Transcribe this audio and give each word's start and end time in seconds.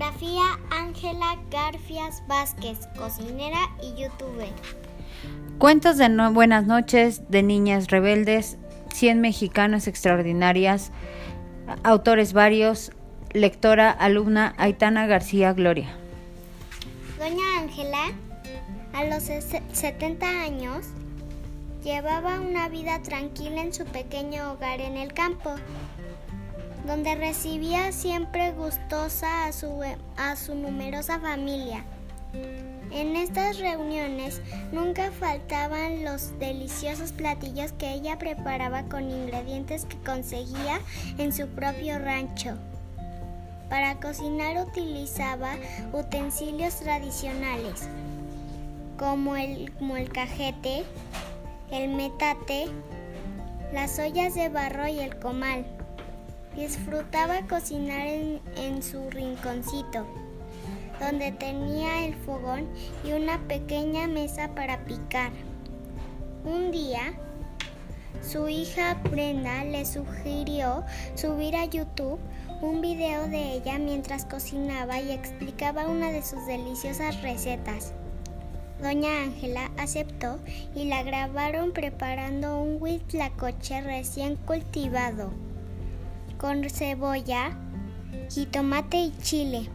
Biografía 0.00 0.58
Ángela 0.70 1.36
Garfias 1.50 2.22
Vázquez, 2.26 2.88
cocinera 2.96 3.58
y 3.82 4.00
youtuber. 4.00 4.48
Cuentos 5.58 5.98
de 5.98 6.08
buenas 6.32 6.64
noches, 6.64 7.28
de 7.28 7.42
niñas 7.42 7.88
rebeldes, 7.88 8.56
100 8.94 9.20
mexicanas 9.20 9.86
extraordinarias, 9.86 10.90
autores 11.84 12.32
varios, 12.32 12.92
lectora, 13.34 13.90
alumna 13.90 14.54
Aitana 14.56 15.06
García 15.06 15.52
Gloria. 15.52 15.94
Doña 17.18 17.58
Ángela, 17.58 18.12
a 18.94 19.04
los 19.04 19.24
70 19.24 20.26
años, 20.26 20.86
llevaba 21.84 22.40
una 22.40 22.70
vida 22.70 23.02
tranquila 23.02 23.60
en 23.60 23.74
su 23.74 23.84
pequeño 23.84 24.52
hogar 24.52 24.80
en 24.80 24.96
el 24.96 25.12
campo 25.12 25.56
donde 26.86 27.14
recibía 27.14 27.92
siempre 27.92 28.52
gustosa 28.52 29.46
a 29.46 29.52
su, 29.52 29.82
a 30.16 30.36
su 30.36 30.54
numerosa 30.54 31.18
familia. 31.20 31.84
En 32.92 33.14
estas 33.14 33.58
reuniones 33.58 34.40
nunca 34.72 35.10
faltaban 35.12 36.04
los 36.04 36.38
deliciosos 36.38 37.12
platillos 37.12 37.72
que 37.72 37.92
ella 37.92 38.18
preparaba 38.18 38.84
con 38.84 39.10
ingredientes 39.10 39.84
que 39.84 39.96
conseguía 39.98 40.80
en 41.18 41.32
su 41.32 41.46
propio 41.48 41.98
rancho. 41.98 42.56
Para 43.68 44.00
cocinar 44.00 44.66
utilizaba 44.66 45.54
utensilios 45.92 46.80
tradicionales 46.80 47.88
como 49.00 49.34
el 49.34 49.72
molcajete, 49.80 50.84
el 51.70 51.94
metate, 51.94 52.66
las 53.72 53.98
ollas 53.98 54.34
de 54.34 54.50
barro 54.50 54.88
y 54.88 54.98
el 54.98 55.18
comal. 55.18 55.64
Disfrutaba 56.56 57.46
cocinar 57.46 58.08
en, 58.08 58.82
su 58.82 59.08
rinconcito, 59.08 60.04
donde 60.98 61.30
tenía 61.30 62.04
el 62.04 62.14
fogón 62.16 62.68
y 63.04 63.12
una 63.12 63.38
pequeña 63.46 64.08
mesa 64.08 64.52
para 64.52 64.84
picar. 64.84 65.30
Un 66.44 66.72
día, 66.72 67.14
su 68.20 68.48
hija 68.48 68.94
Brenda 69.10 69.64
le 69.64 69.86
sugirió 69.86 70.84
subir 71.14 71.54
a 71.54 71.66
YouTube 71.66 72.18
un 72.60 72.80
video 72.80 73.28
de 73.28 73.54
ella 73.54 73.78
mientras 73.78 74.24
cocinaba 74.24 75.00
y 75.00 75.12
explicaba 75.12 75.86
una 75.86 76.10
de 76.10 76.24
sus 76.24 76.44
deliciosas 76.46 77.22
recetas. 77.22 77.92
Doña 78.82 79.22
Ángela 79.22 79.70
aceptó 79.78 80.40
y 80.74 80.84
la 80.84 81.04
grabaron 81.04 81.70
preparando 81.72 82.58
un 82.58 82.82
huitlacoche 82.82 83.82
recién 83.82 84.34
cultivado 84.34 85.30
con 86.40 86.68
cebolla, 86.70 87.50
jitomate 88.30 88.96
y 88.96 89.12
chile. 89.22 89.68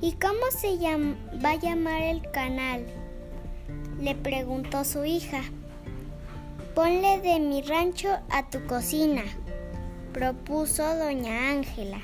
¿Y 0.00 0.12
cómo 0.12 0.40
se 0.56 0.78
va 1.44 1.50
a 1.50 1.56
llamar 1.56 2.02
el 2.02 2.30
canal? 2.30 2.86
Le 4.00 4.14
preguntó 4.14 4.84
su 4.84 5.04
hija. 5.04 5.42
Ponle 6.76 7.20
de 7.20 7.40
mi 7.40 7.62
rancho 7.62 8.08
a 8.30 8.48
tu 8.48 8.64
cocina, 8.66 9.24
propuso 10.12 10.84
doña 10.96 11.50
Ángela. 11.50 12.00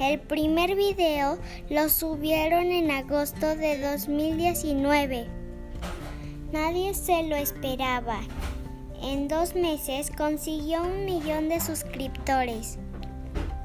El 0.00 0.18
primer 0.20 0.74
video 0.74 1.38
lo 1.68 1.88
subieron 1.90 2.64
en 2.72 2.90
agosto 2.90 3.54
de 3.56 3.78
2019. 3.78 5.26
Nadie 6.50 6.94
se 6.94 7.24
lo 7.24 7.36
esperaba 7.36 8.20
en 9.04 9.28
dos 9.28 9.54
meses 9.54 10.10
consiguió 10.10 10.82
un 10.82 11.04
millón 11.04 11.50
de 11.50 11.60
suscriptores. 11.60 12.78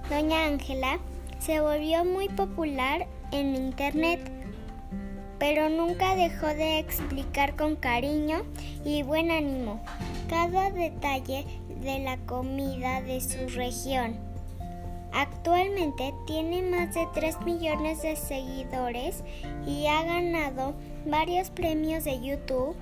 Doña 0.10 0.46
Ángela 0.46 1.00
se 1.40 1.62
volvió 1.62 2.04
muy 2.04 2.28
popular 2.28 3.08
en 3.32 3.56
Internet, 3.56 4.20
pero 5.38 5.70
nunca 5.70 6.16
dejó 6.16 6.48
de 6.48 6.80
explicar 6.80 7.56
con 7.56 7.78
cariño 7.78 8.42
y 8.84 9.04
buen 9.04 9.32
ánimo 9.32 9.82
cada 10.30 10.72
detalle 10.72 11.46
de 11.82 12.00
la 12.00 12.18
comida 12.26 13.02
de 13.02 13.22
su 13.22 13.48
región. 13.56 14.18
Actualmente 15.14 16.14
tiene 16.28 16.62
más 16.62 16.94
de 16.94 17.08
3 17.14 17.42
millones 17.46 18.02
de 18.02 18.16
seguidores 18.16 19.24
y 19.66 19.88
ha 19.88 20.04
ganado 20.04 20.76
varios 21.06 21.50
premios 21.50 22.04
de 22.04 22.20
YouTube 22.20 22.76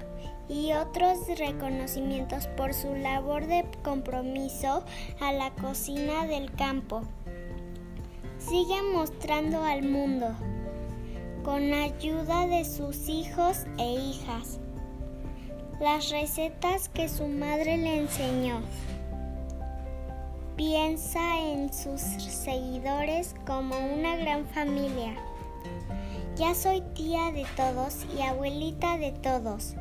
y 0.49 0.73
otros 0.73 1.17
reconocimientos 1.37 2.47
por 2.47 2.73
su 2.73 2.95
labor 2.95 3.47
de 3.47 3.65
compromiso 3.83 4.83
a 5.19 5.31
la 5.33 5.51
cocina 5.51 6.25
del 6.25 6.51
campo. 6.53 7.01
Sigue 8.39 8.81
mostrando 8.93 9.63
al 9.63 9.83
mundo, 9.83 10.33
con 11.43 11.73
ayuda 11.73 12.47
de 12.47 12.63
sus 12.63 13.09
hijos 13.09 13.65
e 13.77 13.93
hijas, 13.93 14.59
las 15.79 16.09
recetas 16.09 16.89
que 16.89 17.09
su 17.09 17.27
madre 17.27 17.77
le 17.77 17.97
enseñó. 17.97 18.61
Piensa 20.55 21.39
en 21.39 21.71
sus 21.71 22.01
seguidores 22.01 23.35
como 23.45 23.77
una 23.77 24.15
gran 24.15 24.45
familia. 24.47 25.13
Ya 26.35 26.55
soy 26.55 26.81
tía 26.95 27.31
de 27.31 27.45
todos 27.55 28.05
y 28.17 28.21
abuelita 28.21 28.97
de 28.97 29.11
todos. 29.11 29.75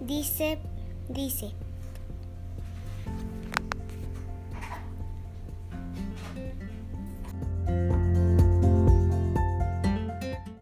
Dice, 0.00 0.58
dice, 1.08 1.52